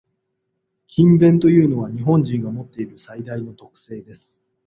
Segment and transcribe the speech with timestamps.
[0.87, 4.41] 「勤勉」というのは、日本人が持っている最大の特性です。